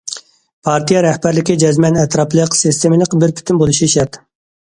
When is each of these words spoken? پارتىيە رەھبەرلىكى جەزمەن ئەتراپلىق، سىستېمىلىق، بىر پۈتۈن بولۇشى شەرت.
پارتىيە 0.67 1.01
رەھبەرلىكى 1.05 1.55
جەزمەن 1.65 1.99
ئەتراپلىق، 2.03 2.57
سىستېمىلىق، 2.61 3.13
بىر 3.25 3.37
پۈتۈن 3.41 3.61
بولۇشى 3.63 3.93
شەرت. 3.97 4.19